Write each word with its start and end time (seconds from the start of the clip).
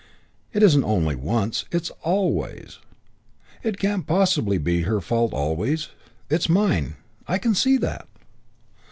It 0.51 0.63
isn't 0.63 0.83
only 0.83 1.13
once. 1.13 1.65
It's 1.71 1.91
always. 2.01 2.79
It 3.61 3.77
can't 3.77 4.07
possibly 4.07 4.57
be 4.57 4.81
her 4.81 4.99
fault 4.99 5.31
always. 5.31 5.89
It's 6.27 6.49
mine. 6.49 6.95
I 7.27 7.37
can 7.37 7.53
see 7.53 7.77
that. 7.77 8.07